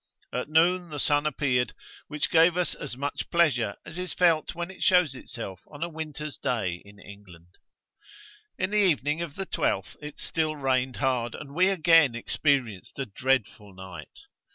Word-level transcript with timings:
At 0.33 0.49
noon 0.49 0.89
the 0.89 0.99
sun 0.99 1.27
appeared, 1.27 1.73
which 2.07 2.31
gave 2.31 2.57
us 2.57 2.73
as 2.73 2.97
much 2.97 3.29
pleasure 3.29 3.75
as 3.85 3.99
is 3.99 4.15
felt 4.15 4.55
when 4.55 4.71
it 4.71 4.81
shows 4.81 5.13
itself 5.13 5.59
on 5.67 5.83
a 5.83 5.89
winter's 5.89 6.39
day 6.39 6.81
in 6.83 6.97
England. 6.97 7.59
'In 8.57 8.71
the 8.71 8.81
evening 8.83 9.21
of 9.21 9.35
the 9.35 9.45
12th 9.45 9.95
it 10.01 10.17
still 10.17 10.55
rained 10.55 10.95
hard, 10.95 11.35
and 11.35 11.53
we 11.53 11.69
again 11.69 12.15
experienced 12.15 12.97
a 12.97 13.05
dreadful 13.05 13.75
night. 13.75 14.21